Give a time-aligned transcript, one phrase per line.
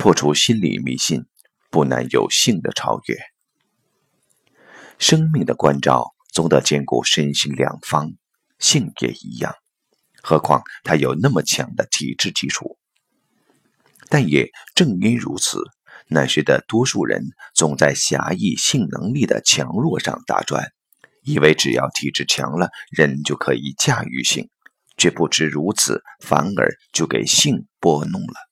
[0.00, 1.26] 破除心理迷信，
[1.70, 3.18] 不难有性的超越。
[4.98, 8.14] 生命的关照总得兼顾身心两方，
[8.58, 9.54] 性也一样。
[10.22, 12.78] 何况它有那么强的体质基础。
[14.08, 15.58] 但也正因如此，
[16.08, 17.22] 那时的多数人
[17.54, 20.72] 总在狭义性能力的强弱上打转，
[21.24, 24.48] 以为只要体质强了，人就可以驾驭性，
[24.96, 28.49] 却不知如此，反而就给性拨弄了。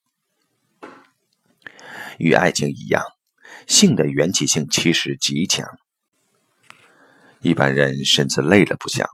[2.19, 3.03] 与爱情一样，
[3.67, 5.67] 性的缘起性其实极强。
[7.41, 9.09] 一般人身子累了不想，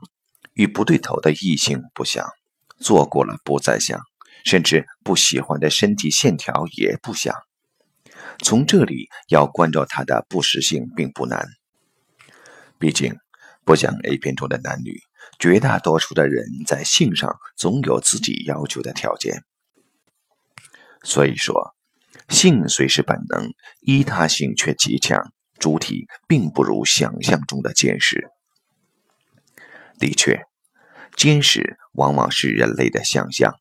[0.53, 2.27] 与不对头的异性不想，
[2.77, 4.01] 做过了不再想，
[4.43, 7.35] 甚至不喜欢的身体线条也不想。
[8.39, 11.47] 从这里要关照他的不实性并不难。
[12.77, 13.15] 毕竟，
[13.63, 14.99] 不像 A 片中的男女，
[15.39, 19.43] 绝大多数的人在性上总有自己要求的条件。
[21.03, 21.75] 所以说，
[22.29, 25.31] 性虽是本能，依他性却极强。
[25.57, 28.27] 主体并不如想象中的坚实。
[29.97, 30.43] 的确，
[31.15, 33.55] 坚实往往是人类的想象。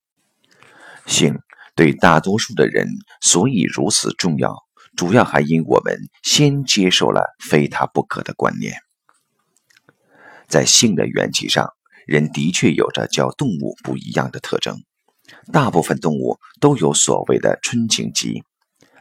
[1.06, 1.38] 性
[1.76, 2.88] 对大多数的人
[3.20, 4.56] 所以如此重要，
[4.96, 8.74] 主要还因我们先接受了非他不可的观念。
[10.48, 11.70] 在性的缘起上，
[12.06, 14.82] 人的确有着较动物不一样的特征。
[15.52, 18.42] 大部分动物都有所谓的春情期，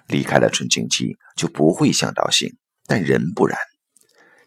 [0.08, 2.56] 离开了春情期，就不会想到性。
[2.86, 3.58] 但人不然，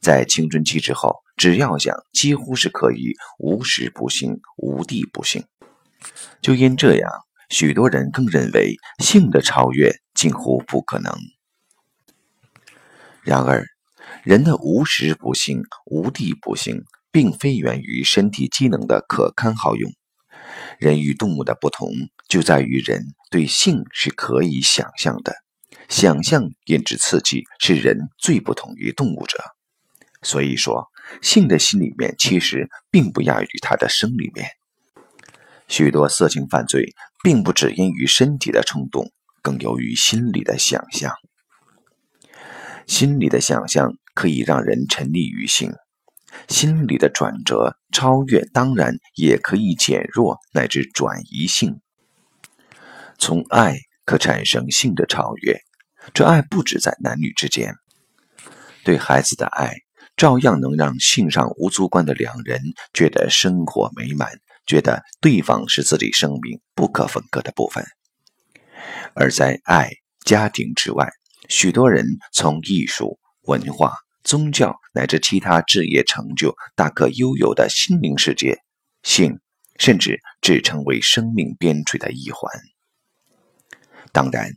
[0.01, 5.45] 在青春期之后，只要想，几乎是可以无时不兴、无地不兴。
[6.43, 7.11] 就因这样，
[7.49, 11.13] 许多人更认为性的超越近乎不可能。
[13.23, 13.67] 然而，
[14.23, 19.91] 人的无时不兴、无地不兴，并非源于身体机能的可堪好用。
[20.79, 21.89] 人与动物的不同，
[22.29, 25.46] 就在于人对性是可以想象的。
[25.89, 29.39] 想象引致刺激，是人最不同于动物者。
[30.23, 30.91] 所以说，
[31.23, 34.49] 性的心里面其实并不亚于他的生里面。
[35.69, 39.13] 许多色情犯罪，并不只因于身体的冲动，
[39.43, 41.13] 更由于心理的想象。
[42.87, 45.73] 心理的想象可以让人沉溺于性，
[46.49, 51.81] 心理的转折超越，当然也可以减弱乃至转移性。
[53.19, 55.66] 从爱可产生性的超越。
[56.15, 57.75] 这爱不止在男女之间，
[58.85, 59.75] 对孩子的爱
[60.17, 62.61] 照样能让性上无足观的两人
[62.95, 64.31] 觉得生活美满，
[64.67, 67.85] 觉得对方是自己生命不可分割的部分。
[69.15, 69.91] 而在爱、
[70.25, 71.11] 家庭之外，
[71.49, 78.63] 许多人从艺术、文化、宗教乃至其他职业成就大可悠游的心灵世界，
[79.03, 79.39] 性
[79.79, 82.51] 甚至只成为生命边陲的一环。
[84.13, 84.53] 当然。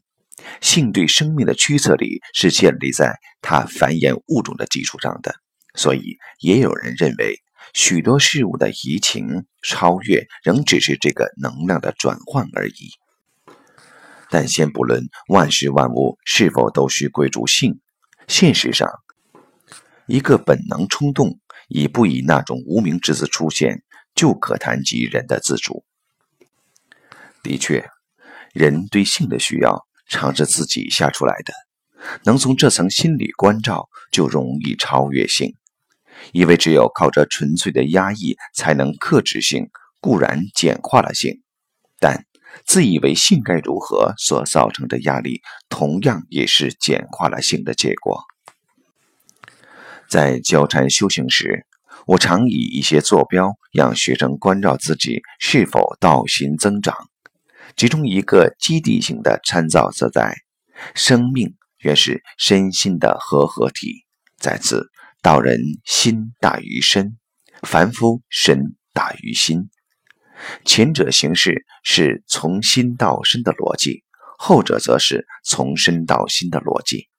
[0.62, 5.36] 性对生命的驱策力是建立在它繁衍物种的基础上的，
[5.74, 7.42] 所以也有人认为，
[7.74, 12.92] 许多事物的移情超越仍只是这个能量的转换而已。
[14.30, 17.80] 但先不论万事万物是否都需归诸性，
[18.28, 18.88] 现实上，
[20.06, 23.82] 一个本能冲动以不以那种无名之子出现，
[24.14, 25.84] 就可谈及人的自主。
[27.42, 27.90] 的确，
[28.54, 29.88] 人对性的需要。
[30.10, 31.54] 常是自己下出来的，
[32.26, 35.54] 能从这层心理关照，就容易超越性。
[36.34, 39.70] 因为只有靠着纯粹的压抑，才能克制性，
[40.02, 41.42] 固然简化了性，
[42.00, 42.26] 但
[42.66, 48.24] 自以为性该如何所造成的压力，同样也是简化了性的结果。
[50.10, 51.66] 在交禅修行时，
[52.06, 57.09] 我常以一些坐标，让学生关照自己是否道心增长。
[57.76, 60.36] 其中一个基地性的参照，则在
[60.96, 64.06] 生命原是身心的合合体。
[64.38, 64.90] 在此，
[65.22, 67.18] 道人心大于身，
[67.64, 69.70] 凡夫身大于心。
[70.64, 74.04] 前者形式是从心到身的逻辑，
[74.38, 77.10] 后者则是从身到心的逻辑。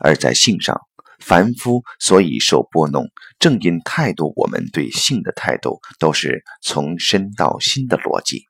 [0.00, 0.80] 而在性上，
[1.20, 3.08] 凡夫所以受拨弄，
[3.38, 8.46] 正因态度，我们对性的态度都是从身到心的逻辑。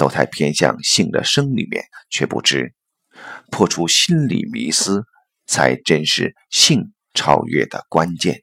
[0.00, 2.72] 都太偏向性的生里面，却不知
[3.50, 5.04] 破除心理迷思，
[5.46, 8.40] 才真是性超越的关键。